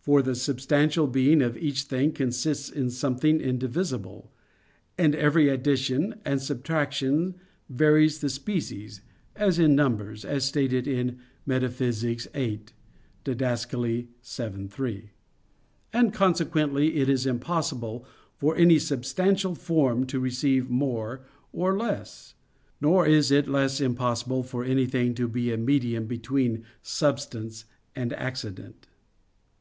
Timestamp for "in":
2.70-2.90, 9.60-9.76, 10.88-11.20